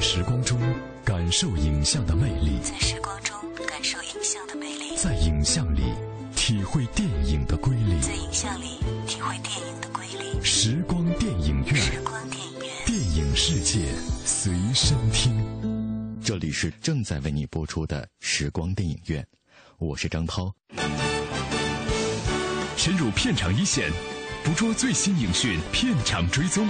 [0.00, 0.58] 在时光中
[1.04, 3.36] 感受影像的魅力，在时光中
[3.66, 5.82] 感受影像的魅力，在影像里
[6.34, 10.42] 体会电影的瑰丽，在影像里体会电影的瑰丽。
[10.42, 13.80] 时光电影院，时光电影院，电影世界
[14.24, 16.18] 随身听。
[16.24, 19.22] 这里是正在为你播出的时光电影院，
[19.76, 20.50] 我是张涛。
[22.78, 23.92] 深入片场一线，
[24.42, 26.66] 捕捉最新影讯，片场追踪。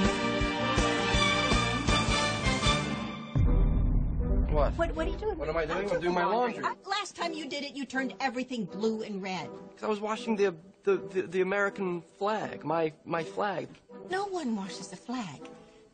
[4.81, 4.97] What?
[4.97, 5.37] What, are you doing?
[5.37, 5.91] What am I doing?
[5.91, 6.65] I'm doing my laundry.
[6.65, 9.51] Uh, last time you did it, you turned everything blue and red.
[9.69, 13.69] Because I was washing the, the, the, the American flag, my, my flag.
[14.09, 15.43] No one washes the flag.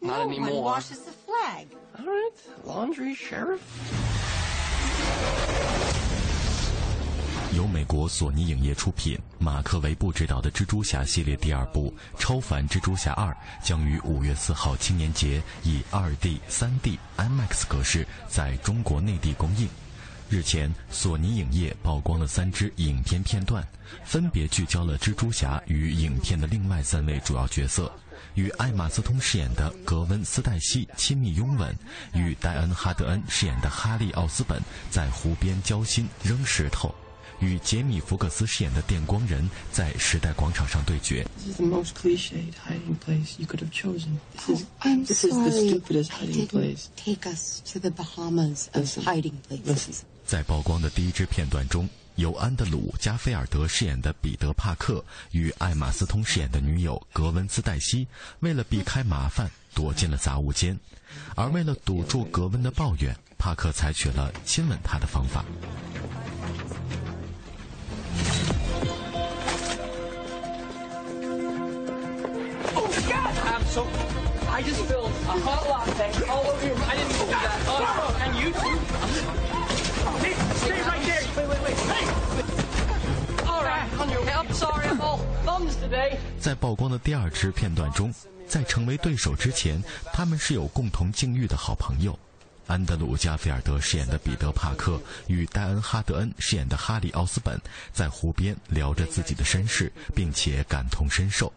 [0.01, 0.51] Not no anymore.
[0.53, 1.67] one washes the flag.
[1.99, 2.31] All right,
[2.65, 3.61] laundry, sheriff.
[7.57, 13.33] 由美国索尼影业出品、马克·维布执导的《蜘蛛侠》系列第二部《超凡蜘蛛侠二》
[13.67, 19.67] 将于五月四号青年节以 2D、3D、IMAX 格式在中国内地公映。
[20.29, 23.67] 日前，索尼影业曝光了三支影片片段，
[24.05, 27.91] 分别聚焦了蜘蛛侠与影片的另外三位主要角色。
[28.35, 31.75] 与艾玛斯通饰演的格温·斯黛西亲密拥吻，
[32.13, 36.95] 与戴恩·哈德恩饰演的哈利·奥斯本在湖边交心扔石头，
[37.41, 41.27] 与杰米·福克斯饰演的电光人在时代广场上对决。
[41.45, 44.19] This is the most cliched hiding place you could have chosen.
[44.47, 44.65] This is,
[45.07, 46.89] this is the stupidest they hiding place.
[46.97, 50.01] take us to the Bahamas of hiding places.
[50.25, 58.09] 在曝光的第一支片段中，由安德鲁·加菲尔德饰演的彼得·帕克与艾玛斯通饰演的女友格温·斯黛西，
[58.41, 60.79] 为了避开麻烦，躲进了杂物间。
[61.35, 65.45] 而为了堵住格温的抱怨，帕克采取了亲吻她的方法。
[72.76, 73.34] Oh, God!
[73.46, 73.86] I'm so...
[74.50, 76.76] I just spilled a hot latte all over your...
[76.78, 77.60] I didn't do that.
[77.68, 78.78] Oh, and you too.
[80.22, 81.24] Hey, stay right there.
[81.38, 81.78] Wait, wait, wait.
[81.90, 82.06] Hey!
[83.48, 84.34] All right, on your way.
[84.34, 86.18] I'm sorry, I'm all thumbs today.
[86.40, 88.14] 在曝光的第二支片段中，
[88.48, 92.18] 在成为对手之前，他们是有共同境遇的好朋友。
[92.68, 97.60] 安德鲁·加菲尔德饰演的彼得·帕克与戴恩·哈德恩饰演的哈利·奥斯本
[97.92, 101.52] 在湖边聊着自己的身世，并且感同身受。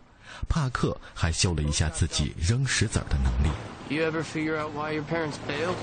[0.48, 3.50] 帕克还秀了一下自己扔石子儿的能力。
[3.88, 5.76] You ever figure out why your parents bailed?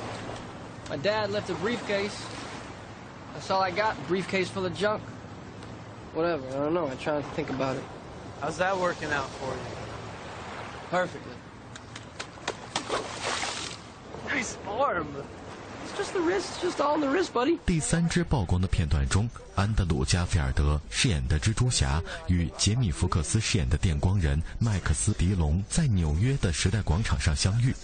[0.89, 2.11] My dad left a briefcase.
[3.33, 3.93] That's all I got.
[4.09, 4.99] Briefcase full of junk.
[6.13, 6.43] Whatever.
[6.49, 6.87] I don't know.
[6.87, 7.83] I try to think about it.
[8.41, 9.61] How's that working out for you?
[10.89, 11.31] Perfectly.
[17.64, 27.74] 第三支曝光的片段中，安德鲁·加菲尔德饰演的蜘蛛侠与杰米·福克斯饰演的电光人麦克斯·迪龙在纽约的时代广场上相遇。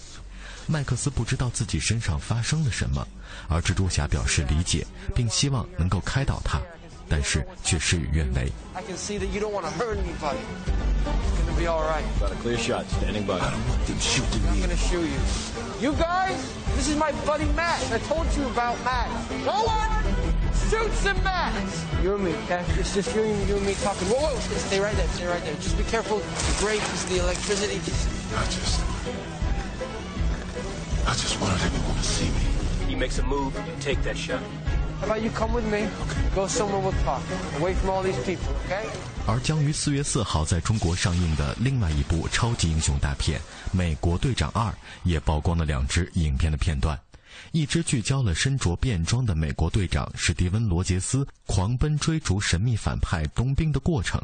[0.67, 3.07] 麦克斯不知道自己身上发生了什么，
[3.49, 6.61] 而蜘蛛侠表示理解，并希望能够开导他，
[7.09, 8.51] 但是却事与愿违。
[8.73, 10.37] I can see that you don't want to hurt anybody.
[11.63, 12.03] It's be all right.
[12.19, 12.85] Got a clear shot.
[12.87, 13.39] Standing by.
[13.39, 14.49] I don't want them shooting me.
[14.49, 15.19] I'm gonna shoot you.
[15.79, 16.35] You guys,
[16.75, 17.89] this is my buddy Max.
[17.89, 19.09] I told you about Max.
[19.45, 20.03] No on,
[20.67, 21.85] shoots at Max.
[22.03, 22.65] You and me, okay?
[22.77, 24.09] It's just you and, you and me talking.
[24.09, 25.55] Whoa, whoa, stay right there, stay right there.
[25.55, 26.17] Just be careful.
[26.17, 27.79] The breaks, the electricity.
[27.79, 28.83] I just.
[31.07, 32.89] I just wanted everyone to see me.
[32.89, 34.43] He makes a move, you take that shot.
[35.03, 35.87] How about you come with me?
[36.33, 37.21] Go some overpark
[37.59, 38.85] away from all these people, okay?
[39.27, 43.39] 而将于四月四号在中国上映的另外一部超级英雄大片
[43.71, 44.69] 《美国队长二》
[45.03, 46.97] 也曝光了两支影片的片段，
[47.51, 54.21] 一支聚焦了身着便装的美国队长史蒂文·罗杰斯狂奔追逐神秘反派冬兵的过程，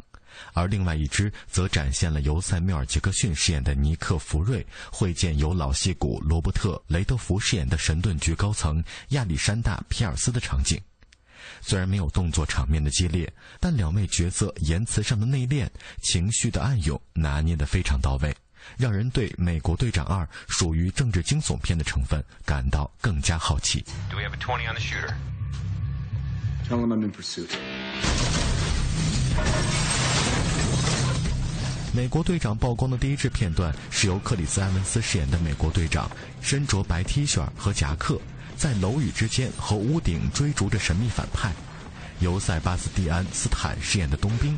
[0.54, 10.80] 而另外一支则展现了由塞缪尔·杰克逊饰演的尼克·福瑞会见由老戏骨罗伯特·雷德福饰演的神盾局高层亚历山大·皮尔斯的场景。
[11.62, 15.68] 虽然没有动作场面的激烈，但两位角色言辞上的内敛、
[16.02, 18.34] 情绪的暗涌拿捏得非常到位，
[18.78, 23.84] 让人对《美国队长二》属于政治惊悚片的成分感到更加好奇。
[24.10, 25.14] Do we have a 20 on the shooter?
[26.70, 27.50] Tell him I'm in pursuit.
[31.92, 36.10] 美国队长曝光的第一支片段是由克里斯·埃文斯饰演的美国队长，
[36.42, 38.20] 身着白 T 恤和夹克，
[38.56, 41.52] 在楼宇之间和屋顶追逐着神秘反派，
[42.20, 44.58] 由塞巴斯蒂安·斯坦饰演的冬兵。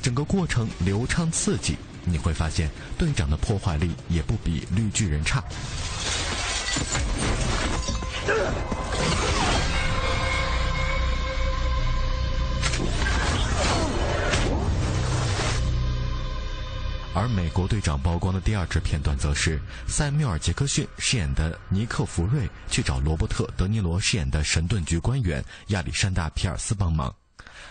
[0.00, 5.44] 整个过程流畅刺激，你会发现队长的破坏力也不比绿巨人差。
[17.14, 27.14] 而美国队长曝光的第二支片段，则是塞缪尔·杰克逊饰演的尼克·福瑞去找罗伯特·德尼罗饰演的神盾局官员亚历山大·皮尔斯帮忙，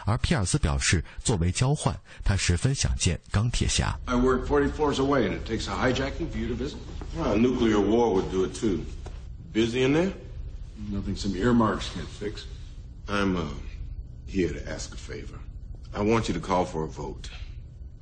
[0.06, 1.94] 而皮尔斯表示，作为交换，
[2.24, 4.00] 他十分想见钢铁侠。
[4.06, 6.78] I work forty floors away, and it takes a hijacking for you to visit.
[7.18, 8.86] Well, a nuclear war would do it too.
[9.54, 10.13] Busy in there?
[10.90, 12.45] Nothing some earmarks can't fix.
[13.10, 13.44] I'm uh,
[14.25, 15.38] here to ask a favor.
[15.94, 17.30] I want you to call for a vote.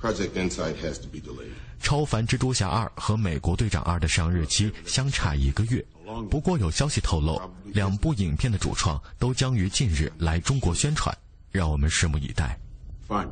[0.01, 1.51] Project Insight has to be delayed.
[1.79, 5.85] 超凡蜘蛛侠二和美国队长二的上日期相差一个月，
[6.29, 11.15] 不过有消息透露，两部影片的主创都将于近日来中国宣传，
[11.51, 12.59] 让我们拭目以待。
[13.07, 13.29] Fine,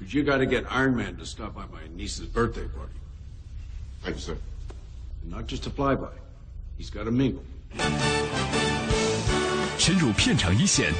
[0.00, 2.98] but you got to get Iron Man to stop by my niece's birthday party.
[4.02, 4.36] Thank you, sir.
[5.22, 6.10] And not just a flyby.
[6.78, 7.42] He's gotta mingle.
[9.78, 10.92] 深入片场一线，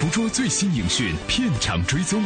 [0.00, 2.22] 捕捉最新影讯，片场追踪。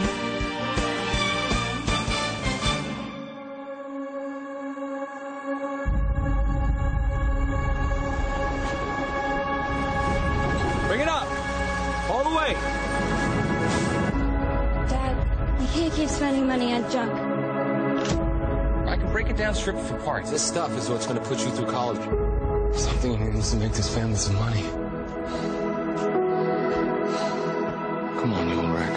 [20.08, 20.30] Parts.
[20.30, 22.00] This stuff is what's going to put you through college.
[22.74, 24.62] Something needs to make this family some money.
[28.18, 28.96] Come on, you old wreck.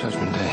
[0.00, 0.52] Judgment Day.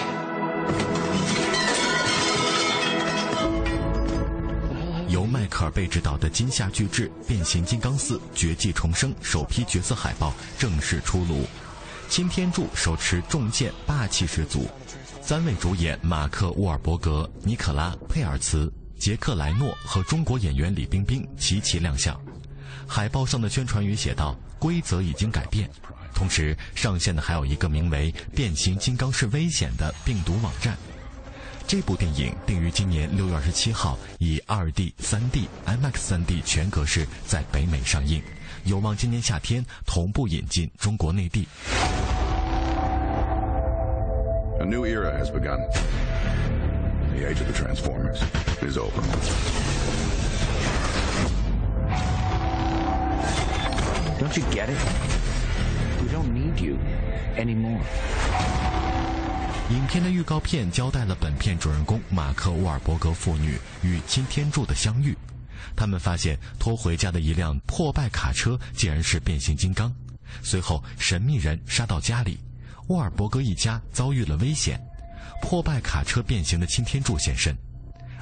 [5.07, 11.45] 由迈克尔贝执导的金夏巨制《变形金刚四：绝迹重生》首批角色海报正式出炉，
[12.09, 14.65] 擎天柱手持重剑，霸气十足。
[15.21, 22.19] 三位主演马克·沃尔伯格、尼可拉·佩尔茨、杰克·莱诺和中国演员李冰冰齐齐亮相。
[22.87, 25.69] 海报上的宣传语写道：“规则已经改变。”
[26.13, 30.77] 同时上线的还有一个名为“变形金刚是危险”的病毒网站。
[31.65, 38.21] 这部电影定于今年六月二十七号以二 D、三 D、IMAX 三 D 全格式在北美上映，
[38.65, 41.47] 有望今年夏天同步引进中国内地。
[44.59, 45.59] A new era has begun.
[47.13, 48.19] The age of the Transformers
[48.61, 49.01] is over.
[54.19, 54.77] Don't you get it?
[56.01, 56.79] We don't need you
[57.37, 57.81] anymore.
[59.69, 65.15] 影片的预告片交代了本片主人公马克·沃尔伯格父女与擎天柱的相遇。
[65.75, 69.93] 他们发现拖回家的一辆破败卡车竟然是变形金刚。
[70.41, 72.39] 随后，神秘人杀到家里，
[72.87, 74.81] 沃尔伯格一家遭遇了危险。
[75.43, 77.53] 破败卡车变形的擎天柱现身，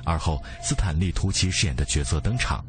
[0.03, 2.65] 而后斯坦利·图奇饰演的角色登场。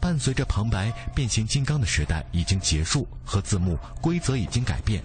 [0.00, 5.00] 伴随着旁白，变形金刚的时代已经结束，和字幕规则已经改变。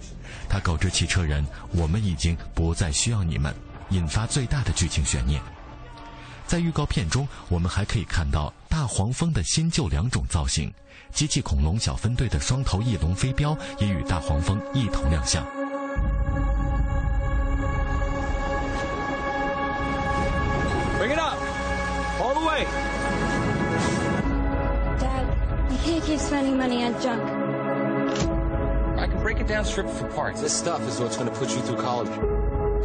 [0.48, 3.54] 他告知汽车人：“我们已经不再需要你们。”
[3.90, 5.40] 引发最大的剧情悬念。
[6.44, 10.74] 在预告片中，我们还可以看到大黄蜂的新旧两种造型，
[11.14, 15.57] 机器恐龙小分队的双头翼龙飞镖也与大黄蜂一同亮相。
[26.28, 27.22] Spending money on junk.
[28.98, 30.42] I can break it down, strip for parts.
[30.42, 32.10] This stuff is what's going to put you through college.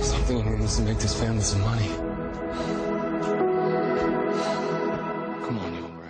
[0.01, 1.89] Something needs to make this family some money.
[1.89, 2.13] You.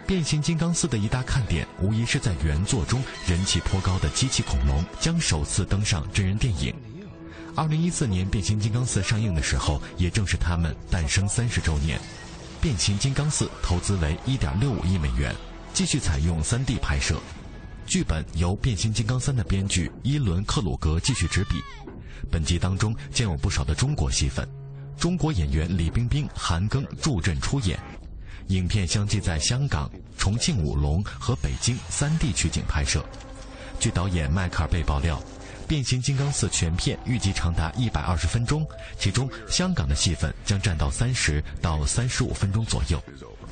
[0.06, 6.76] 变形金刚四的一大看点，无疑是在原作中人气颇高的机器恐龙将首次登上真人电影。
[7.56, 11.98] 二零一四年《变形金刚四》上映的时候，也正是他们诞生三十周年。
[12.62, 15.34] 《变形金刚四》投资为一点六五亿美元，
[15.74, 17.20] 继续采用三 D 拍摄。
[17.88, 21.56] 剧本由《变形金刚三》的编剧伊伦·克鲁格继续执笔。
[22.32, 24.48] 本集当中将有不少的中国戏份，
[24.98, 27.80] 中国演员李冰冰、韩庚助阵出演。
[28.50, 33.04] 影片相继在香港、重庆武隆和北京三地取景拍摄。
[33.80, 35.20] 据导演迈克尔贝爆料，
[35.68, 38.66] 《变形金刚四》全片预计长达一百二十分钟，
[39.00, 43.02] 其中香港的戏份将占到三十到三十五分钟左右。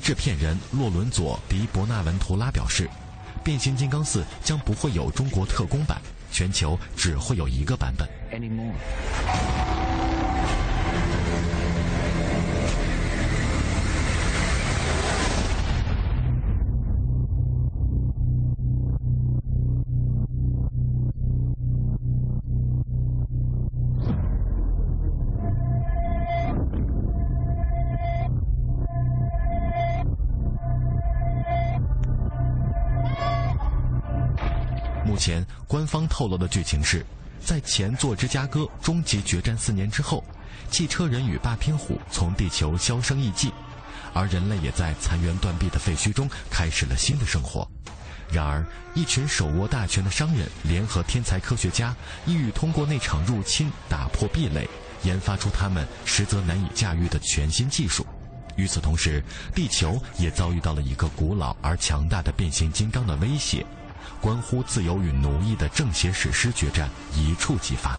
[0.02, 2.88] 制片人洛伦佐·迪伯纳文图拉表示，
[3.44, 8.08] 《变形金刚四》将不会有中国特工版，全球只会有一个版本。
[35.22, 37.06] 前官方透露的剧情是，
[37.38, 40.24] 在前作《芝加哥：终极决战》四年之后，
[40.68, 43.52] 汽车人与霸天虎从地球销声匿迹，
[44.12, 47.64] 而人类也在残垣断壁的废墟中开始了新的生活。
[48.32, 51.94] 然而，一群手握大权的商人联合天才科学家，
[52.26, 54.68] 意欲通过那场入侵打破壁垒，
[55.04, 58.04] 研发出他们实则难以驾驭的全新技术。
[58.56, 59.22] 与此同时，
[59.54, 63.64] 地球也遭遇到了一个古老而强大的变形金刚的威胁，
[64.22, 67.98] 关乎自由与奴役的正邪史诗决战一触即发。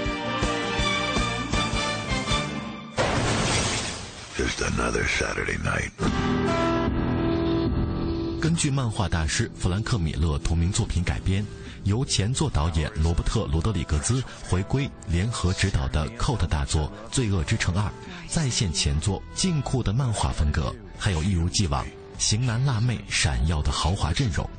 [4.81, 5.91] Another Saturday night.
[8.41, 11.45] 根据漫画大师弗兰克·米勒同名作品改编，
[11.83, 17.87] 由前作导演罗伯特·罗德里格兹回归联合执导的 cult 大作《罪恶之城二》，
[18.27, 21.85] 再现前作劲酷的漫画风格，还有一如既往
[22.17, 24.49] 型男辣妹闪耀的豪华阵容。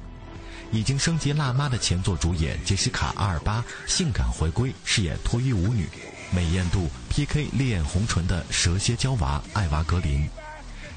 [0.71, 5.87] 已经升级辣妈的前作主演杰西卡·阿尔巴性感回归，饰演脱衣舞女，
[6.35, 10.27] 美艳度 PK 烈焰红唇的蛇蝎娇娃艾娃·格林。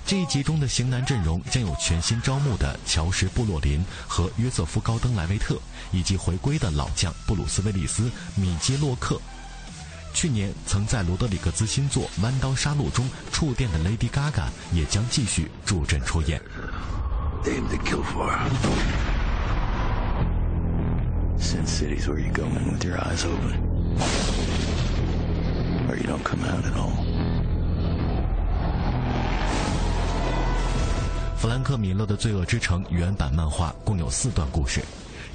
[0.06, 5.60] 这一集中的型男阵容将有全新招募的乔什·布洛林和约瑟夫·高登·莱维特，
[5.92, 9.20] 以及回归的老将布鲁斯·威利斯、米基·洛克。
[10.14, 16.42] 去年曾在罗德里格兹新作《弯刀杀戮》中触电的 Lady Gaga 也将继续助阵出演。
[17.44, 18.32] Aim to kill for.
[21.38, 24.65] Sin City's where you go in with your eyes open.
[25.96, 26.92] Or you don't come out at all.
[31.38, 34.82] 弗兰克·米勒的《罪恶之城》原版漫画共有四段故事，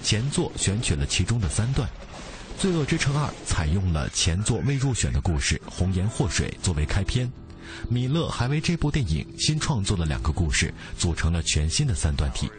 [0.03, 1.89] 前作选取了其中的三段，
[2.61, 7.31] 《罪恶之城二》采用了前作未入选的故事《红颜祸水》作为开篇。
[7.89, 12.51] 米勒还为这部电影新创作了两个故事，组成了全新的三段体。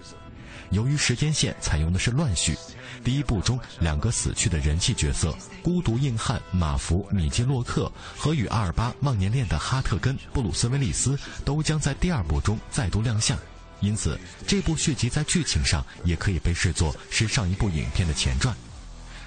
[0.71, 2.57] 由于时间线采用的是乱序，
[3.03, 13.37] 第一部中两个死去的人气角色——孤独硬汉马福·米基洛克和与阿尔巴忘年恋的哈特根·布鲁斯·威利斯，都将在第二部中再度亮相。
[13.81, 18.55] 因此，这部续集在剧情上也可以被视作是上一部影片的前传。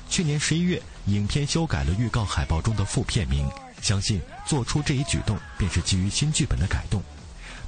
[0.09, 3.47] 去年十一月，影片修改了预告海报中的副片名，
[3.83, 7.03] 相信做出这一举动便是基于新剧本的改动。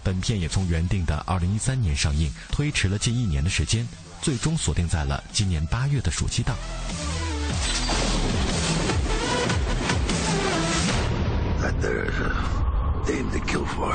[0.07, 3.85] 本片也从原定的二零一三年上映推迟了近一年的时间，
[4.23, 6.57] 最终锁定在了今年八月的暑期档。
[11.61, 12.31] That there's a
[13.11, 13.93] aim to kill for.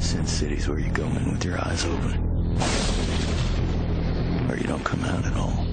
[0.00, 2.18] Sin City's where you go in with your eyes open.
[4.48, 5.66] Or you don't come out at all.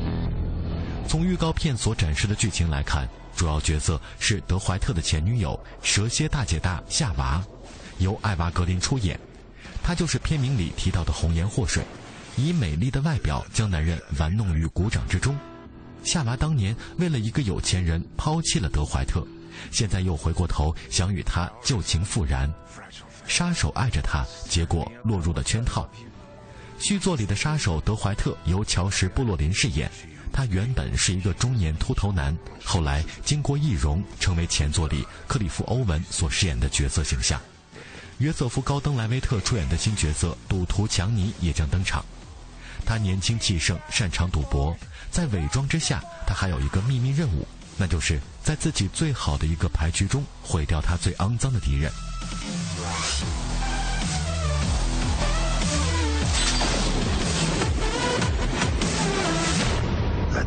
[1.07, 3.07] 从预告片所展示的剧情来看，
[3.41, 7.43] 主要角色是德怀特的前女友蛇蝎大姐大夏娃，
[7.97, 9.19] 由艾娃·格林出演。
[9.81, 11.83] 她就是片名里提到的红颜祸水，
[12.37, 15.35] 以美丽的外表将男人玩弄于股掌之中。
[16.03, 19.25] 夏娃当年为了一个有钱人抛弃了德怀特，
[19.71, 22.47] 现在又回过头想与他旧情复燃。
[23.25, 25.89] 杀手爱着她，结果落入了圈套。
[26.77, 29.89] 续作里的杀手德怀特由乔什·布洛林饰演。
[30.33, 37.39] 他原本是一个中年秃头男，后来经过易容，成为前作里克里夫·欧文所饰演的角色形象。
[38.19, 42.05] 约瑟夫·高登·莱维特出演的新角色赌徒强尼也将登场。
[42.85, 44.75] 他年轻气盛，擅长赌博，
[45.11, 47.47] 在伪装之下，他还有一个秘密任务，
[47.77, 51.91] 那就是在自己最好的一个牌局中毁掉他最肮脏的敌人。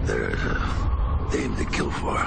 [0.06, 2.18] There's a aim to kill for.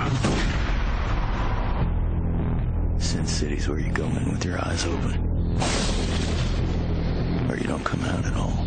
[3.00, 5.14] Sin City's where you go in with your eyes open.
[7.50, 8.67] Or you don't come out at all.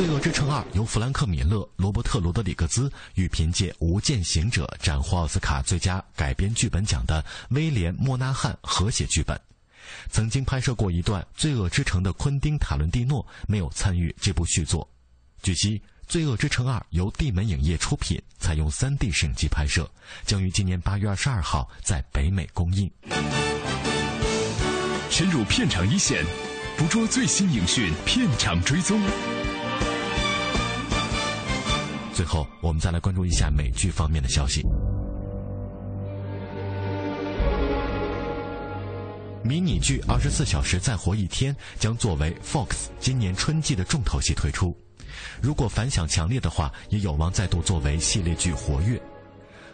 [0.00, 9.38] 罪恶之城二》由弗兰克·米勒、罗伯特·罗德里格兹与凭借《无间行者》斩获奥斯卡最佳改编剧本奖的威廉·莫纳汉合写剧本。
[10.10, 14.88] 曾经拍摄过一段《罪恶之城》的昆汀·塔伦蒂诺没有参与这部续作。
[15.42, 15.78] 据悉，
[16.08, 19.86] 《罪恶之城二》由地门影业出品，采用 3D 摄影机拍摄，
[20.24, 22.90] 将于今年8月22号在北美公映。
[25.10, 26.24] 深入片场一线，
[26.78, 28.98] 捕捉最新影讯，片场追踪。
[32.12, 34.62] 最后，我们再来关注一下美剧方面的消息。
[39.42, 44.76] 迷你剧《二十四小时再活一天》将作为 Fox 今年春季的重头戏推出。
[45.40, 49.00] 如果反响强烈的话，也有望再度作为系列剧活跃。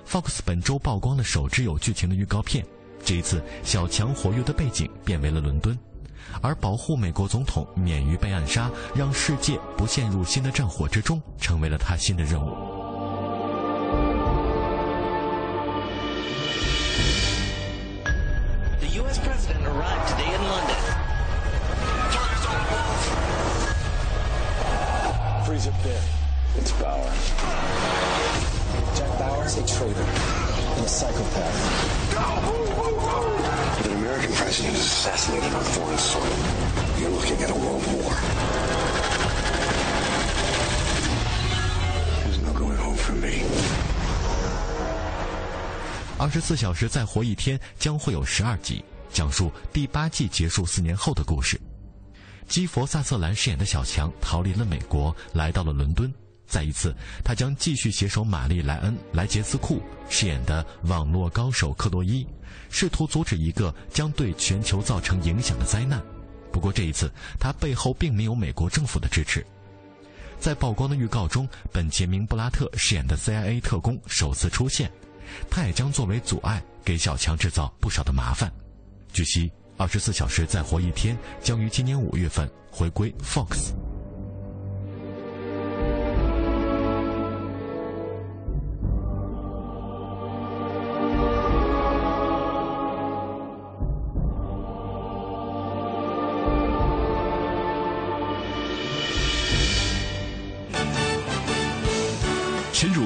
[0.08, 2.64] Fox 本周曝光了首支有剧情的预告片，
[3.04, 5.76] 这一次小强活跃的背景变为了伦敦，
[6.40, 12.54] 而保护美国总统免于被暗杀，让世界不陷入新的战火之中，成为了他新的任务。
[25.46, 26.02] Freeze up there.
[26.58, 27.06] It's Bauer.
[28.96, 30.06] Jack Bauer is a traitor
[30.74, 31.95] and a psychopath.
[32.16, 36.24] If an American president is assassinated on foreign soil,
[36.98, 38.14] you're looking at a world war.
[42.24, 43.44] There's no going home for me.
[46.18, 48.82] 二十四小时再活一天将会有十二集，
[49.12, 51.60] 讲述第八季结束四年后的故事。
[52.48, 56.10] 基佛·萨瑟兰饰演的小强逃离了美国，来到了伦敦。
[56.46, 62.26] 再一次，他将继续携手玛丽·莱恩·莱杰斯库饰演的网络高手克洛伊，
[62.70, 66.02] 试图阻止一个将对全球造成影响的灾难。
[66.52, 69.44] 不过这一次，他背后并没有美国政府的支持。
[70.38, 74.90] 在曝光的预告中，本杰明·布拉特饰演的 CIA 特工首次出现，
[75.50, 78.52] 他也将作为阻碍，给小强制造不少的麻烦。
[79.12, 79.50] 据悉。
[79.78, 83.74] 二十四小时再活一天将于今年五月份回归 Fox。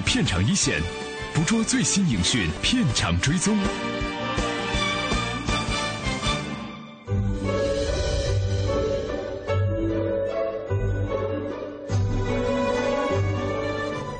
[0.02, 0.80] 片场一线，
[1.34, 3.56] 捕捉最新影讯，片场追踪。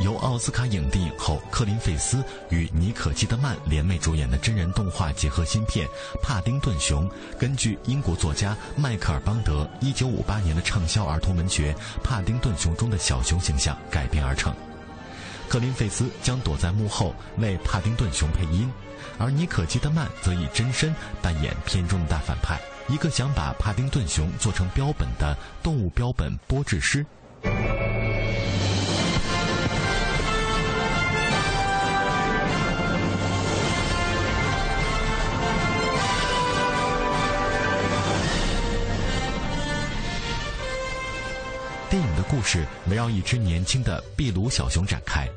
[0.01, 5.87] 由奥斯卡影帝影后克林费斯与妮可基德曼联袂主演的真人动画结合新片
[6.23, 14.55] 《帕丁顿熊》，根据英国作家迈克尔邦德1958年的畅销儿童文学《帕丁顿熊》中的小熊形象改编而成。
[15.51, 18.71] 克林费斯将躲在幕后为帕丁顿熊配音，
[19.19, 22.57] 而尼可基德曼则以真身扮演片中的大反派，
[22.89, 27.05] 一个想把帕丁顿熊做成标本的动物标本剥制师。
[42.31, 45.29] 故事围绕一只年轻的秘鲁小熊展开。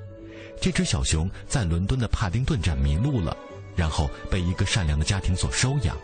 [0.62, 3.36] 这只小熊在伦敦的帕丁顿站迷路了，
[3.75, 5.97] 然后被一个善良的家庭所收养。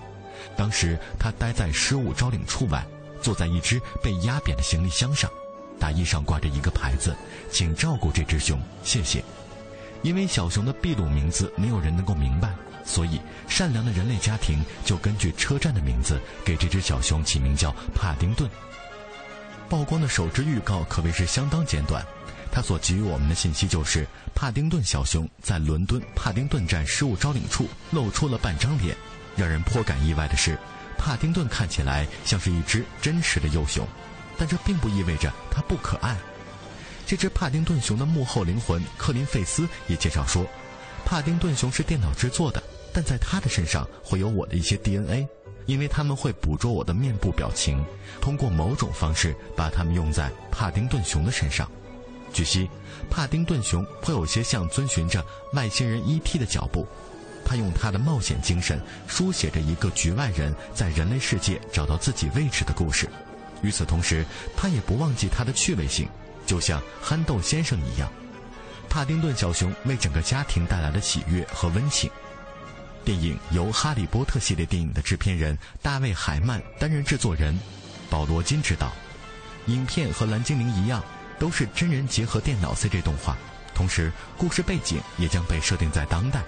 [0.58, 2.84] 当时他待在失物招领处外，
[3.22, 5.30] 坐在一只被压扁的行李箱上，
[5.80, 7.16] 大衣上挂着一个牌子
[7.54, 9.24] ：“请照顾这只熊，谢谢。”
[10.02, 12.50] 因为小熊的秘鲁名字没有人能够明白，
[12.84, 18.50] 所以善良的人类家庭就根据车站的名字给这只小熊起名叫帕丁顿。
[19.70, 22.04] 曝光的首支预告可谓是相当简短，
[22.52, 28.98] 它所给予我们的信息就是帕丁顿小熊在伦敦帕丁顿站失物招领处露出了半张脸。
[29.38, 30.58] 让人颇感意外的是，
[30.98, 33.88] 帕丁顿看起来像是一只真实的幼熊，
[34.40, 36.18] 但这并不意味着它不可爱。
[37.06, 40.46] 这只帕丁顿熊的幕后灵魂克林费斯也介绍说，
[41.06, 42.62] 帕丁顿熊是电脑制作的，
[43.00, 45.26] 但在他的身上会有我的一些 DNA。
[45.66, 47.82] 因为他们会捕捉我的面部表情，
[48.20, 51.70] 通过某种方式把它们用在帕丁顿熊的身上。
[52.34, 52.70] 据悉，
[53.10, 56.38] 帕丁顿熊颇有些像遵循着外星人 E.T.
[56.38, 56.86] 的脚步，
[57.46, 63.08] 他用他的冒险精神书写着一个局外人在人类世界找到自己位置的故事。
[63.62, 64.26] 与此同时，
[64.58, 66.10] 他也不忘记他的趣味性，
[66.46, 68.12] 就像憨豆先生一样。
[68.90, 72.10] 帕丁顿小熊为整个家庭带来了喜悦和温情。
[73.04, 77.58] 电影由《哈利波特》系列电影的制片人大卫·海曼担任制作人，
[78.10, 78.92] 保罗金执导。
[79.68, 81.04] 影片和《蓝精灵》一样，
[81.38, 83.38] 都是真人结合电脑 CG 动画，
[83.74, 86.44] 同时故事背景也将被设定在当代。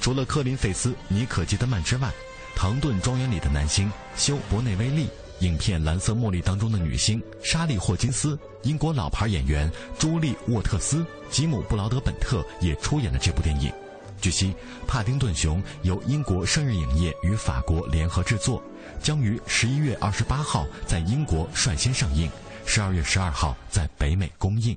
[0.00, 2.08] 除了科林·费斯、尼可·基德曼之外，
[2.56, 5.08] 《唐顿庄园》里的男星休·伯内威利，
[5.40, 13.72] 影片《蓝色茉莉》当中的女星莎莉·霍金斯，英国老牌演员朱莉·沃特斯、吉姆·布劳德本特也出演了这部电影。
[14.20, 14.48] 据悉，
[14.86, 18.62] 《帕丁顿熊》由英国圣日影业与法国联合制作，
[19.02, 22.30] 将于十一月二十八号在英国率先上映，
[22.66, 24.76] 十二月十二号在北美公映。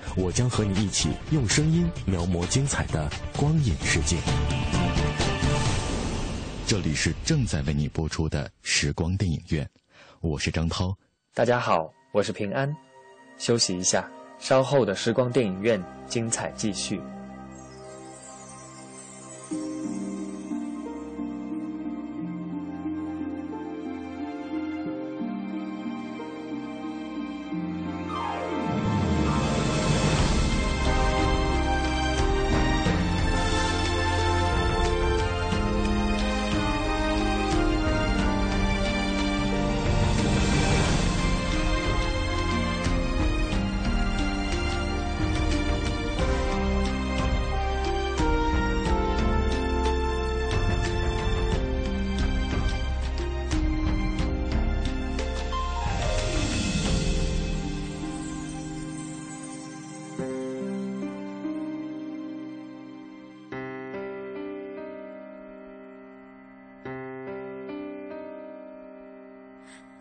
[0.17, 4.17] 我将和你一起用声音描摹精彩的光影世界。
[6.67, 9.67] 这里是正在为你播出的时光电影院，
[10.19, 10.93] 我是张涛。
[11.33, 12.75] 大家好，我是平安。
[13.37, 16.99] 休息一下，稍后的时光电影院精彩继续。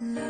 [0.00, 0.29] 冷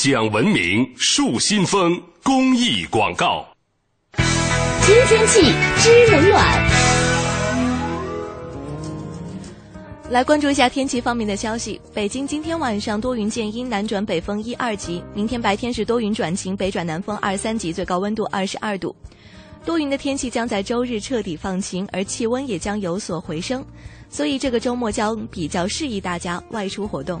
[0.00, 3.44] 讲文明树新风公益广告。
[4.80, 6.70] 知天气知冷暖。
[10.08, 11.80] 来关注一下天气方面的消息。
[11.92, 15.02] 北京今天晚上多云见阴，南转北风一二级。
[15.14, 18.94] 明天白天是多云转晴，北转南风二三级，最高温度二十二度。
[19.64, 23.66] 多云的天气将在周日彻底放晴，而气温也将有所回升，
[24.08, 27.20] 所以这个周末将比较适宜大家外出活动。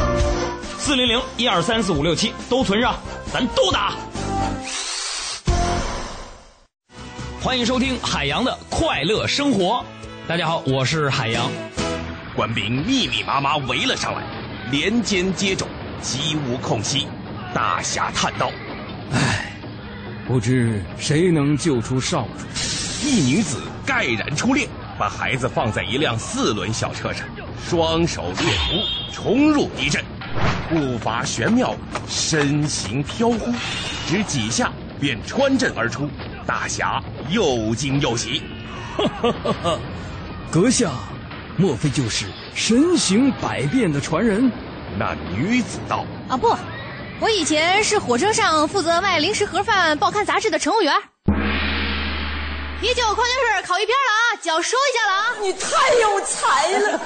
[0.83, 2.95] 四零零一二三四五六七都存上，
[3.31, 3.95] 咱都打。
[7.39, 9.85] 欢迎收听海洋的快乐生活。
[10.27, 11.51] 大家好，我是海洋。
[12.35, 14.23] 官兵密密麻麻围了上来，
[14.71, 15.67] 连肩接踵，
[16.01, 17.05] 机无空隙。
[17.53, 18.51] 大侠叹道
[19.13, 19.51] ：“唉，
[20.27, 22.47] 不知谁能救出少主。”
[23.05, 24.67] 一女子盖然出列，
[24.97, 27.27] 把孩子放在一辆四轮小车上，
[27.69, 30.03] 双手掠图，冲入敌阵，
[30.69, 31.75] 步伐玄妙，
[32.07, 33.53] 身形飘忽，
[34.07, 36.09] 只几下便穿阵而出。
[36.45, 38.41] 大侠又惊又喜，
[38.97, 39.79] 哈哈哈哈！
[40.51, 40.91] 阁下，
[41.55, 44.51] 莫非就是神行百变的传人？
[44.97, 46.55] 那女子道：“啊不，
[47.19, 50.93] 我以前是火车上负责卖零食盒饭、报刊杂志的乘务员。
[52.81, 55.35] 啤酒、矿泉水、烤鱼片了啊，脚收一下了啊！
[55.41, 55.69] 你太
[56.01, 56.99] 有才了。”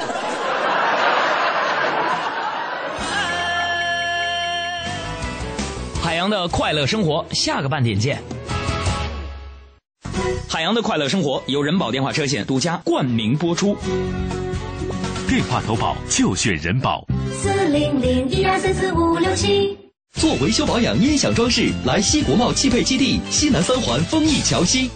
[6.16, 8.24] 海洋的快乐生活，下个半点见。
[10.48, 13.76] 海洋的快乐生活由人保电话车险独家冠名播出。
[15.28, 17.06] 电话投保就选人保。
[17.34, 19.78] 四零零一二三四五六七。
[20.14, 24.90] 做维修保养、音响装饰，来西国贸汽配基地西南三环丰益桥西。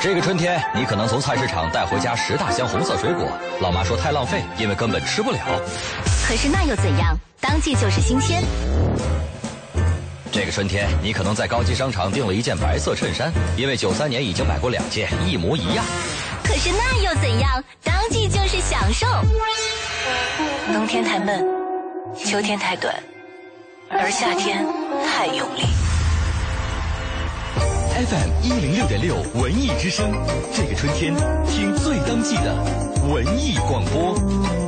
[0.00, 3.30] 这个春天，你可能从菜市场带回家十大箱红色水果，
[3.62, 5.38] 老妈说太浪费，因为根本吃不了。
[6.26, 7.16] 可是那又怎样？
[7.40, 8.42] 当季就是新鲜。
[10.30, 15.84] 这个春天，你可能在高级商场订了一件白色衬衫，因为九三年已经买过两件，一模一样。
[16.44, 17.64] 可是那又怎样？
[17.82, 19.06] 当季就是享受。
[20.72, 21.44] 冬天太闷，
[22.14, 22.94] 秋天太短，
[23.90, 24.64] 而夏天
[25.06, 25.62] 太用力。
[28.06, 30.12] FM 一零六点六文艺之声，
[30.54, 31.14] 这个春天
[31.46, 32.54] 听最当季的
[33.10, 34.67] 文艺广播。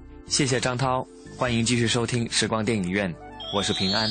[0.31, 3.13] 谢谢张涛，欢迎继续收听时光电影院，
[3.53, 4.09] 我是平安。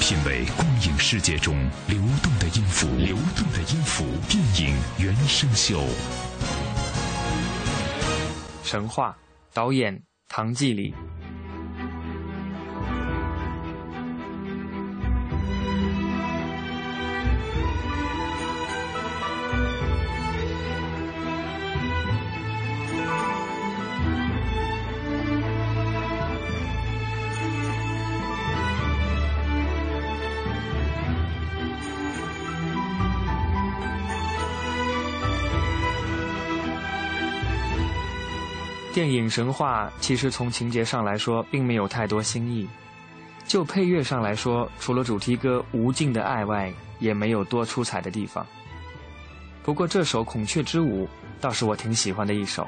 [0.00, 1.54] 品味光影世界中
[1.86, 5.84] 流动的音符，流动的音符，电影原声秀。
[8.64, 9.14] 神话，
[9.52, 10.94] 导演唐季礼。
[38.96, 42.66] 电影《神话》其实从情节上来说，并没有太多新意；
[43.46, 48.46] 就配乐上来说，除了主题歌《无尽的爱》外，也没有多出彩的地方。
[49.62, 51.04] 不过这首《孔雀之舞》
[51.42, 52.66] 倒是我挺喜欢的一首。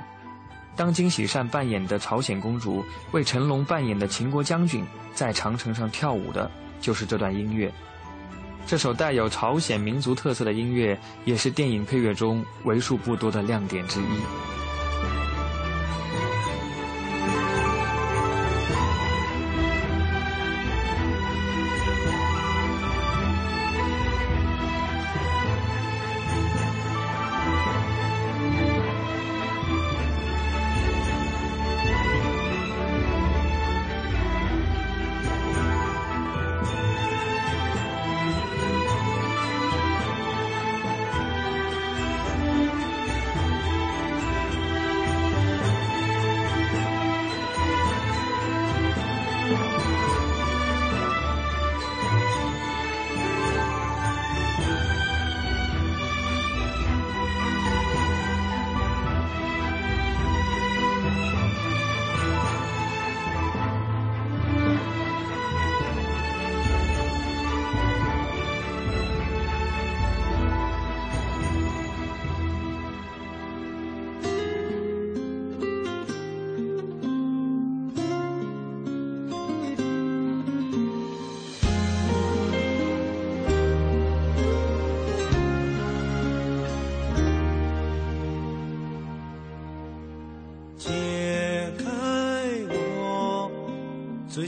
[0.76, 7.72] 当金喜善扮演的朝鲜公主为成龙扮演的秦国将军在长城上跳舞的，就是这段音乐。
[8.66, 14.67] 这首带有朝鲜民族特色的音乐，也是电影配乐中为数不多的亮点之一。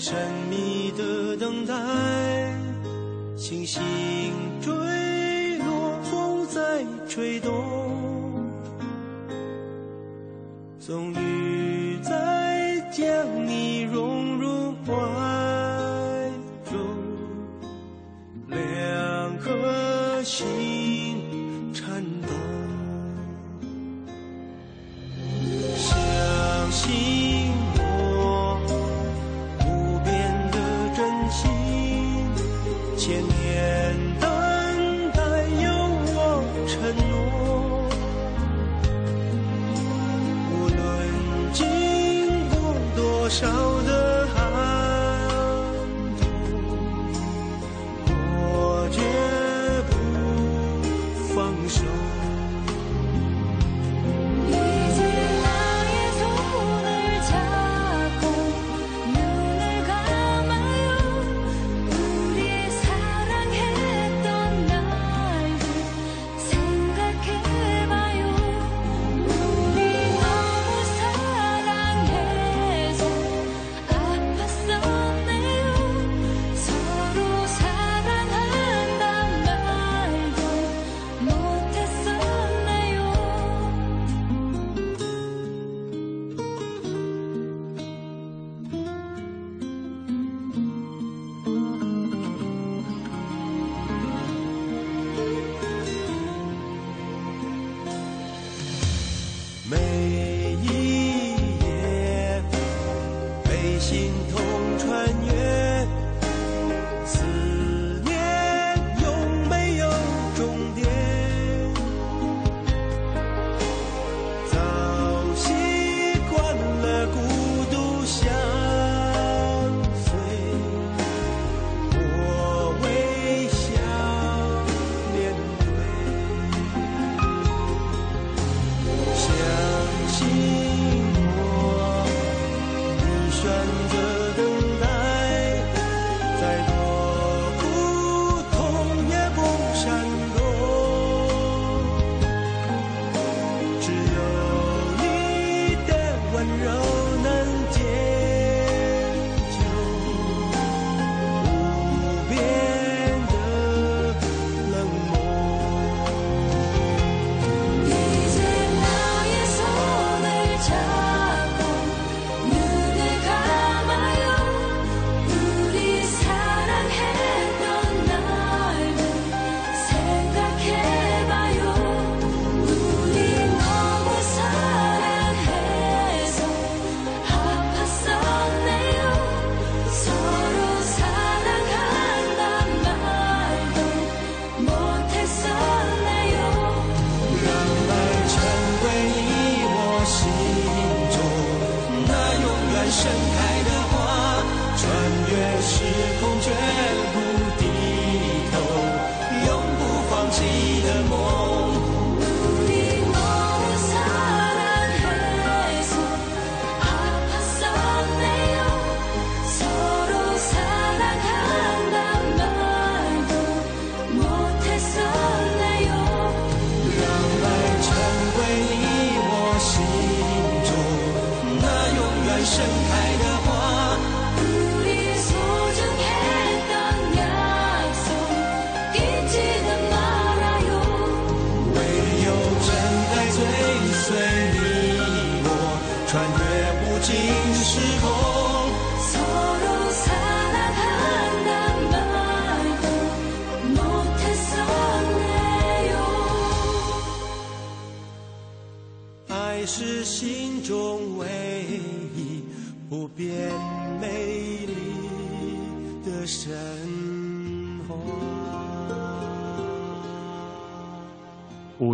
[0.01, 0.17] 神
[0.49, 1.75] 秘的等待，
[3.37, 3.79] 清晰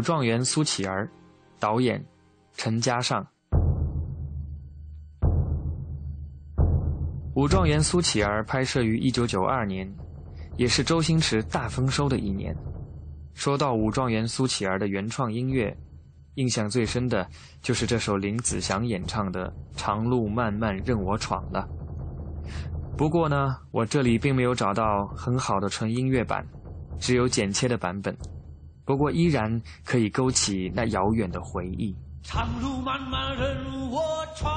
[0.07, 1.11] 状元苏乞儿，
[1.59, 2.00] 导演
[2.52, 3.26] 陈嘉上。
[7.34, 9.92] 武状元苏乞儿拍摄于一九九二年，
[10.57, 12.57] 也是周星驰大丰收的一年。
[13.34, 15.76] 说到武状元苏乞儿的原创音乐，
[16.36, 17.28] 印象最深的
[17.61, 21.68] 就是这首林子祥演唱的《长路漫漫任我闯》了。
[22.96, 26.46] 不过呢，我这里并没有找到很好的纯音乐版，
[26.96, 28.16] 只有剪切的版本。
[28.87, 31.95] 不过依然可以勾起那遥远的回忆。
[32.22, 34.49] 长路漫漫任我闯，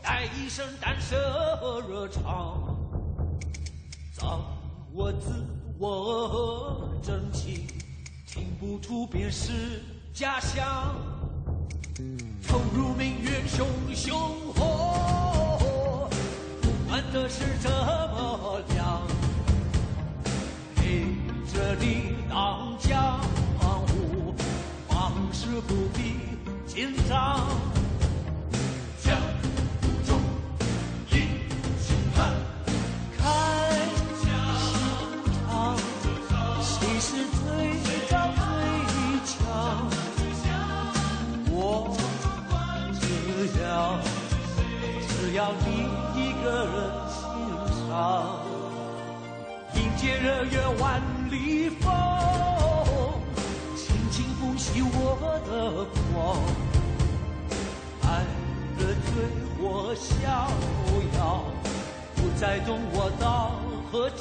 [0.00, 1.16] 带一身胆色
[1.60, 2.76] 和热肠，
[4.12, 4.40] 掌
[4.94, 5.44] 握自
[5.78, 7.66] 我和真情，
[8.28, 9.82] 听不出便是
[10.14, 10.64] 家乡。
[12.46, 14.16] 投入命运熊熊
[14.54, 16.08] 火，
[16.62, 19.02] 不管的是怎么亮，
[20.76, 21.06] 陪
[21.52, 23.18] 这里当江
[23.58, 24.34] 湖，
[24.88, 26.16] 往事不必
[26.66, 27.46] 紧张。
[29.02, 30.20] 江湖中
[31.10, 31.14] 英
[31.80, 32.18] 雄汉，
[33.16, 33.24] 看
[34.20, 34.28] 心
[35.48, 35.48] 肠，
[36.62, 37.38] 谁是最
[38.08, 38.10] 强？
[41.48, 41.54] 我
[43.00, 43.02] 只
[43.62, 43.64] 要
[45.08, 45.66] 只要你
[46.14, 46.74] 一个人
[47.08, 47.16] 欣
[47.88, 47.90] 赏，
[50.06, 51.02] 迎接日月万
[51.32, 51.92] 里风，
[53.76, 55.84] 轻轻拂袭我的
[56.14, 56.38] 光，
[58.02, 58.22] 爱
[58.78, 59.10] 的醉
[59.58, 60.14] 我逍
[61.18, 61.42] 遥，
[62.14, 63.58] 不再懂我刀
[63.90, 64.16] 和枪。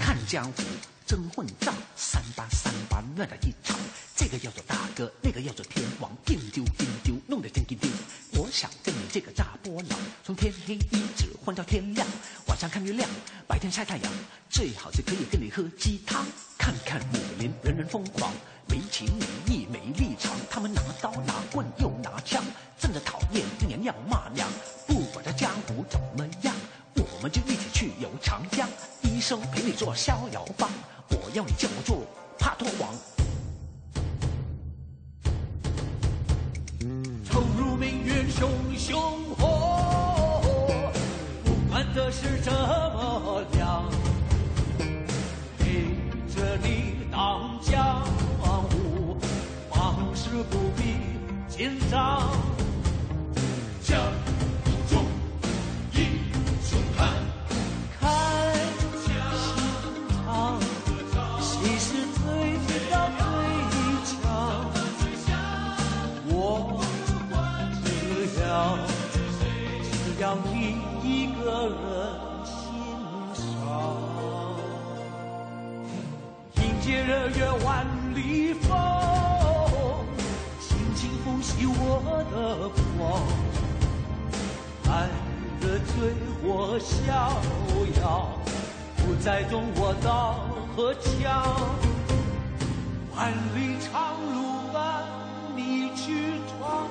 [0.00, 0.62] 看江湖
[1.08, 3.74] 争混账，三八三八乱了一场。
[4.14, 7.88] 这个要做大哥，那个要做天王，丢丢丢丢，弄得真丢丢。
[8.34, 12.06] 我想跟你这个大波浪，从天黑一直混到天亮。
[12.46, 13.08] 晚上看月亮，
[13.46, 14.12] 白天晒太阳，
[14.50, 16.26] 最好是可以跟你喝鸡汤。
[16.58, 18.30] 看看武林人人疯狂，
[18.66, 22.44] 没情没义没立场，他们拿刀拿棍又拿枪，
[22.78, 24.46] 真的讨厌一年要骂娘。
[24.86, 26.54] 不管这江湖怎么样，
[26.96, 28.68] 我们就一起去游长江。
[29.02, 30.70] 医生陪你做逍遥帮，
[31.10, 32.02] 我要你叫我做
[32.38, 32.94] 帕托王。
[37.30, 39.00] 投入命运熊熊
[39.36, 40.40] 火，
[41.44, 43.84] 不管的是这么亮，
[45.58, 45.96] 陪
[46.34, 48.04] 着你当江
[48.40, 49.16] 湖，
[49.70, 50.96] 往事不必
[51.48, 52.47] 紧张。
[77.38, 77.86] 月万
[78.16, 78.76] 里风，
[80.60, 82.68] 轻轻拂袭我的
[82.98, 83.22] 光，
[84.92, 85.06] 爱
[85.60, 85.94] 的醉
[86.42, 86.90] 我逍
[88.02, 88.36] 遥，
[88.96, 90.34] 不再懂我刀
[90.74, 91.06] 和枪。
[93.14, 94.36] 万里长路
[94.72, 95.04] 伴
[95.54, 96.88] 你去闯，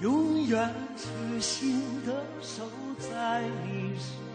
[0.00, 2.64] 永远痴心的守
[2.98, 4.25] 在你身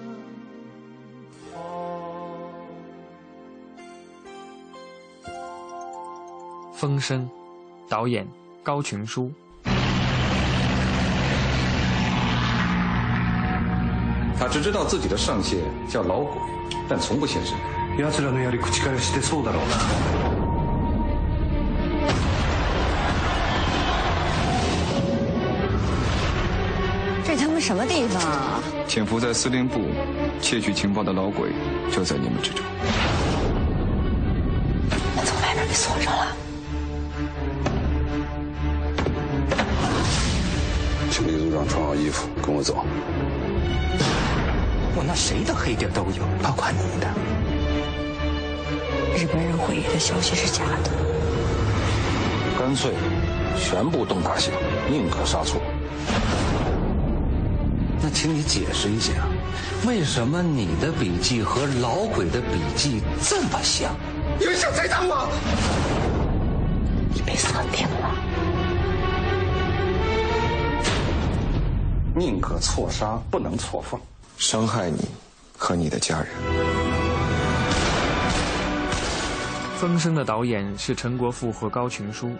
[6.81, 7.29] 风声，
[7.89, 8.27] 导演
[8.63, 9.33] 高群书。
[14.39, 16.39] 他只知道自己的上线叫老鬼，
[16.89, 17.55] 但从不现身。
[17.99, 19.75] 奴らのやり口からしてそうだろうな。
[27.25, 28.61] 这他妈什么地方啊？
[28.87, 29.81] 潜伏在司令部
[30.43, 31.51] 窃取情报的老鬼
[31.91, 32.63] 就在你们之中。
[35.17, 36.37] 门从外面被锁上了。
[41.68, 42.86] 穿好衣服，跟我走。
[44.96, 47.08] 我那谁的黑点都有，包括你的。
[49.18, 50.92] 日本人会议的消息是假的。
[52.60, 52.92] 干脆
[53.58, 54.52] 全部动大刑，
[54.90, 55.62] 宁可杀错。
[58.02, 59.14] 那请你解释一下，
[59.86, 63.92] 为什么你的笔记和老鬼的笔记这么像？
[64.40, 65.28] 你们想栽赃我？
[67.14, 68.01] 你被锁定了。
[72.22, 74.00] 宁可错杀，不能错放。
[74.38, 75.00] 伤害你，
[75.58, 76.28] 和你的家人。
[79.80, 82.36] 《风声》的导演是陈国富和高群书，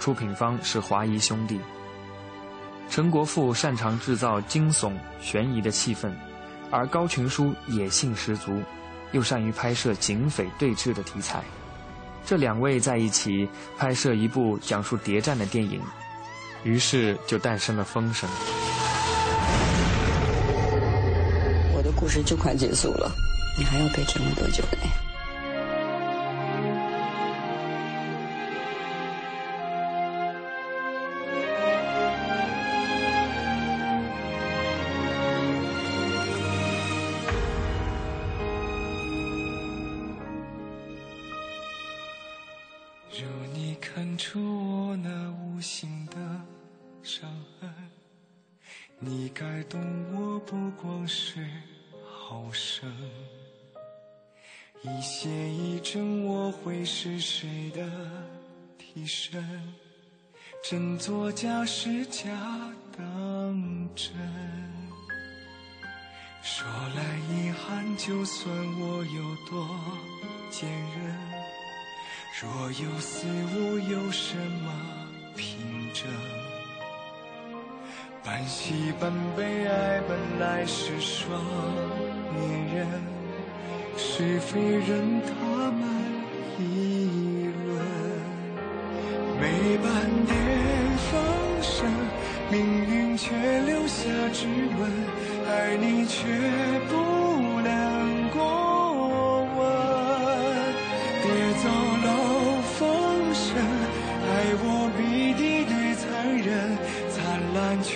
[0.00, 1.60] 出品方是华谊兄弟。
[2.90, 6.12] 陈国富擅长制造惊悚悬疑的气氛，
[6.72, 8.60] 而高群书野性十足，
[9.12, 11.40] 又善于拍摄警匪对峙的题材。
[12.26, 15.80] 这两位在一起拍摄一部讲述谍战的电影，
[16.64, 18.28] 于是就诞生了《风声》。
[22.00, 23.12] 故事就快结束了，
[23.58, 25.09] 你还要被折磨多久呢？
[101.62, 102.08] 走漏
[102.78, 103.54] 风声，
[104.24, 104.28] 爱
[104.62, 104.64] 我
[104.96, 106.04] 比敌对残
[106.38, 106.48] 忍，
[107.10, 107.14] 灿
[107.52, 107.90] 烂却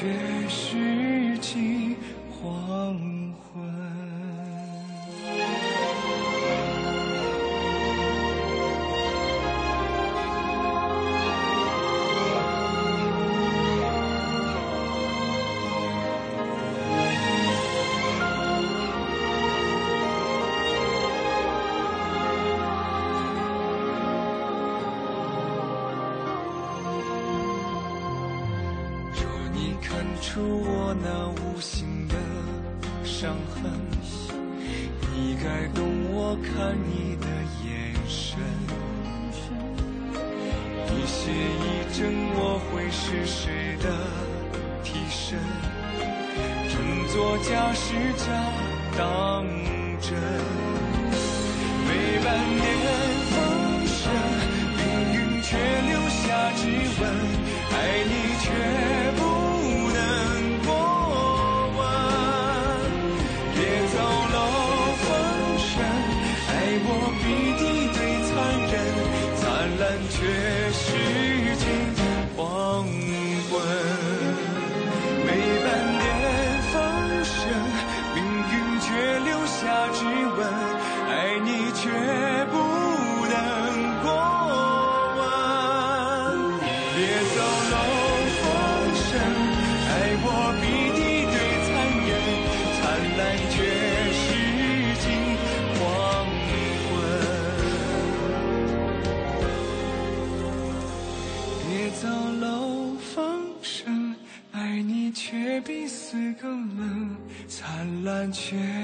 [108.35, 108.84] 却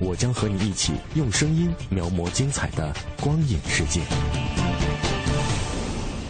[0.00, 4.00] 我将和你一起用声音描摹精彩的光影世界。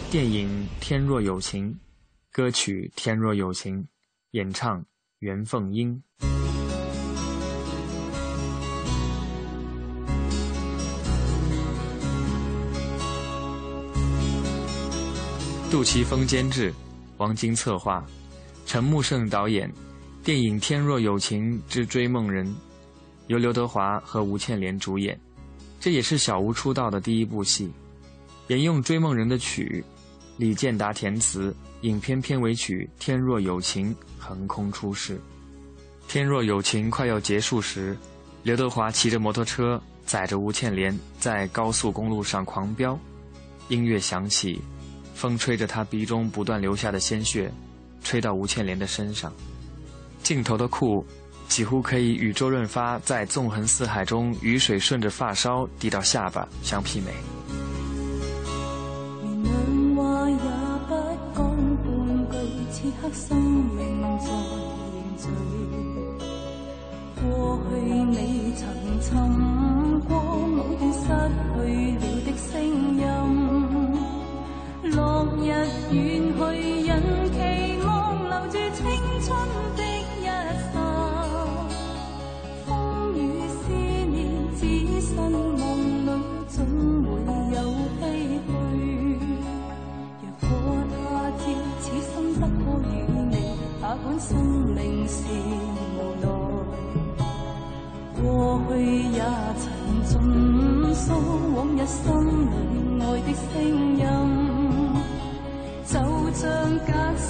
[0.09, 0.49] 电影
[0.83, 1.71] 《天若有情》，
[2.31, 3.83] 歌曲《天若有情》，
[4.31, 4.83] 演唱
[5.19, 6.01] 袁凤英。
[15.69, 16.73] 杜琪峰监制，
[17.17, 18.03] 王晶策划，
[18.65, 19.71] 陈木胜导演，
[20.23, 22.47] 电影《天若有情之追梦人》，
[23.29, 25.17] 由刘德华和吴倩莲主演，
[25.79, 27.71] 这也是小吴出道的第一部戏。
[28.47, 29.83] 沿用《追梦人》的曲，
[30.37, 35.15] 李健达填词，影片片尾曲《天若有情》横空出世。
[36.07, 37.95] 《天若有情》快要结束时，
[38.41, 42.99] 刘德华骑着摩托车载着吴倩莲在高速公路上狂飙，
[43.67, 44.59] 音乐响起。
[45.13, 47.51] 风吹着他鼻中不断流下的鲜血，
[48.03, 49.31] 吹到吴倩莲的身上。
[50.23, 51.05] 镜头的酷，
[51.49, 57.11] 几乎可以与周润发在《纵横四海》中雨水顺着发梢滴到下巴相媲美。
[67.21, 68.63] 过去你曾
[69.01, 69.11] 寻
[70.07, 70.11] 过
[70.47, 71.01] 某段失
[71.55, 71.57] 去
[71.97, 72.49] 了的声
[72.95, 73.01] 音。
[74.91, 74.95] 落
[75.37, 75.41] 日
[75.91, 75.97] 远
[76.37, 76.39] 去，
[76.87, 76.89] 人
[77.33, 77.37] 期
[77.85, 77.87] 望
[78.29, 78.85] 留住青
[79.21, 79.27] 春
[79.75, 79.79] 的
[85.29, 85.57] 梦
[86.05, 86.07] 里
[86.47, 86.55] 总
[87.03, 87.09] 会
[87.55, 87.57] 有
[87.99, 88.01] 唏
[88.45, 88.47] 嘘。
[90.21, 90.49] 若果
[90.89, 90.93] 他
[91.31, 91.41] 朝
[91.79, 92.91] 此生不可与
[93.29, 93.33] 你，
[93.81, 94.27] 哪管生
[94.75, 95.17] 命是
[95.95, 96.23] 无奈。
[98.21, 98.21] 过
[98.69, 98.71] 去
[99.11, 99.19] 也
[99.57, 99.61] 曾
[100.05, 100.09] 尽
[100.93, 101.03] 诉
[101.55, 101.97] 往日心
[102.45, 102.51] 里
[103.01, 103.43] 爱的声
[103.97, 104.03] 音。
[105.85, 105.93] 就
[106.33, 106.39] 像
[106.85, 107.27] 隔世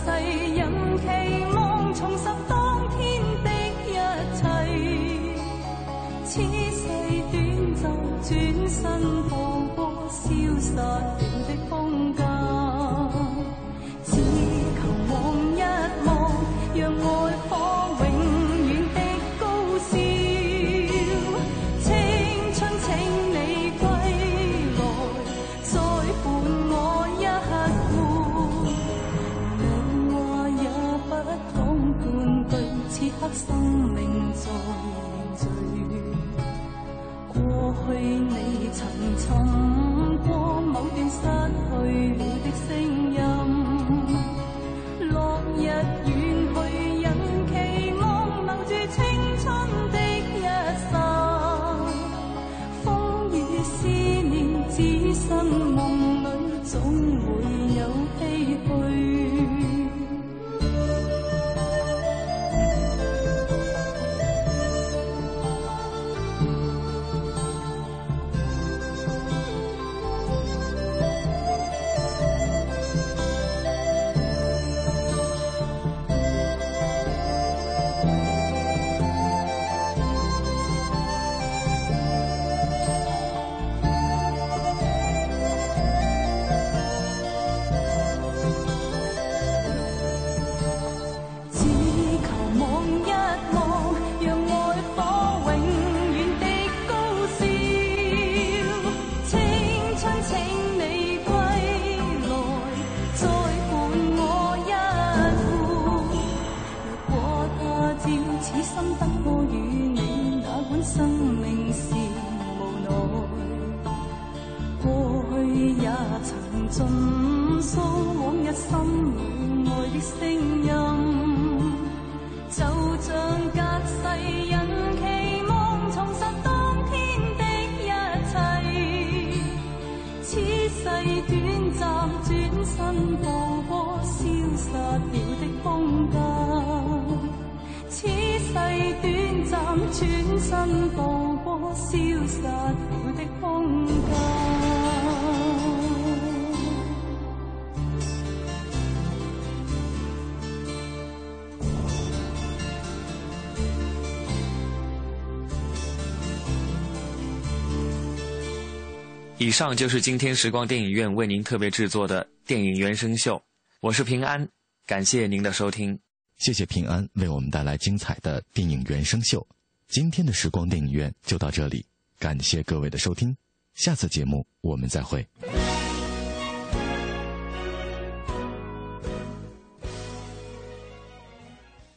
[159.60, 163.44] 上就是今天时光电影院为您特别制作的电影原声秀，
[163.82, 164.48] 我是平安，
[164.86, 166.00] 感谢您的收听，
[166.38, 169.46] 谢谢平安为我们带来精彩的电影原声秀。
[169.90, 171.86] 今天的时光电影院就到这里，
[172.18, 173.36] 感谢各位的收听，
[173.74, 175.28] 下次节目我们再会。